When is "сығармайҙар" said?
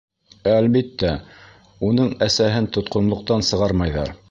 3.53-4.15